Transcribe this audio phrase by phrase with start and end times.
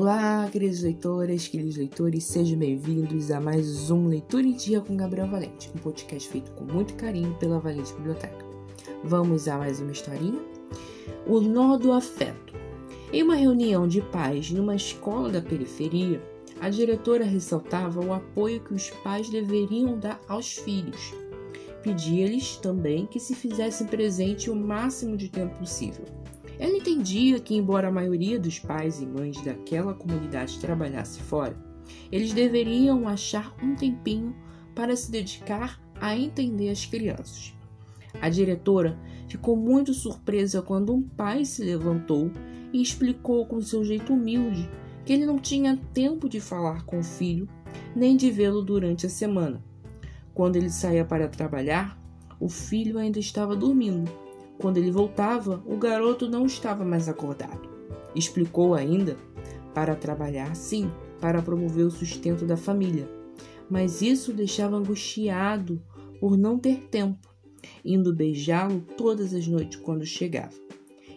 [0.00, 5.26] Olá, queridos leitoras, queridos leitores, sejam bem-vindos a mais um Leitura em Dia com Gabriel
[5.26, 8.46] Valente, um podcast feito com muito carinho pela Valente Biblioteca.
[9.02, 10.40] Vamos a mais uma historinha?
[11.26, 12.54] O Nó do Afeto.
[13.12, 16.22] Em uma reunião de pais numa escola da periferia,
[16.60, 21.12] a diretora ressaltava o apoio que os pais deveriam dar aos filhos.
[21.82, 26.04] Pedia-lhes também que se fizessem presente o máximo de tempo possível.
[26.58, 31.56] Ela entendia que, embora a maioria dos pais e mães daquela comunidade trabalhasse fora,
[32.10, 34.34] eles deveriam achar um tempinho
[34.74, 37.54] para se dedicar a entender as crianças.
[38.20, 42.30] A diretora ficou muito surpresa quando um pai se levantou
[42.72, 44.68] e explicou com seu jeito humilde
[45.04, 47.48] que ele não tinha tempo de falar com o filho
[47.94, 49.62] nem de vê-lo durante a semana.
[50.34, 51.98] Quando ele saía para trabalhar,
[52.38, 54.10] o filho ainda estava dormindo
[54.58, 57.68] quando ele voltava, o garoto não estava mais acordado.
[58.14, 59.16] Explicou ainda
[59.74, 63.08] para trabalhar, sim, para promover o sustento da família,
[63.70, 65.82] mas isso o deixava angustiado
[66.20, 67.28] por não ter tempo,
[67.84, 70.54] indo beijá-lo todas as noites quando chegava.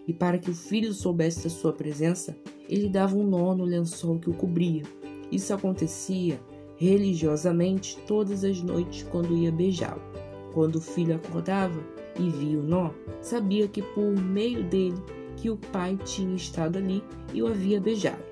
[0.08, 2.36] E para que o filho soubesse da sua presença,
[2.68, 4.84] ele dava um nó no lençol que o cobria.
[5.32, 6.40] Isso acontecia
[6.76, 10.02] religiosamente todas as noites quando ia beijá-lo.
[10.54, 11.82] Quando o filho acordava,
[12.20, 15.02] e via o nó, sabia que por meio dele
[15.38, 18.24] que o pai tinha estado ali e o havia beijado.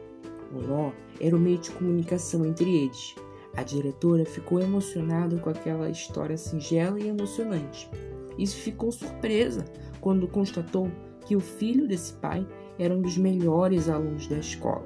[0.54, 3.16] O nó era o meio de comunicação entre eles.
[3.56, 7.90] A diretora ficou emocionada com aquela história singela e emocionante.
[8.38, 9.66] E ficou surpresa
[10.00, 10.90] quando constatou
[11.26, 14.86] que o filho desse pai era um dos melhores alunos da escola.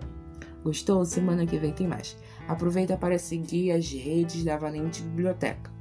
[0.63, 1.05] Gostou?
[1.05, 2.17] Semana que vem tem mais.
[2.47, 5.72] Aproveita para seguir as redes da Valente Biblioteca.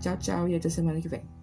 [0.00, 1.35] Tchau, tchau e até semana que vem.